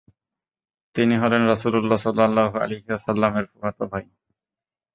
তিনি 0.95 1.15
হলেন 1.17 1.41
রাসূলুল্লাহ 1.47 1.99
সাল্লাল্লাহু 2.05 2.55
আলাইহি 2.57 2.89
ওয়াসাল্লামের 2.91 3.45
ফুফাত 3.51 3.77
ভাই। 3.91 4.05